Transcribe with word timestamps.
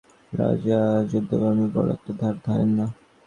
রাজা 0.33 0.79
যুদ্ধবিগ্রহের 1.11 1.69
বড় 1.75 1.89
একটা 1.95 2.11
ধার 2.19 2.35
ধারেন 2.45 2.69
না। 2.77 2.85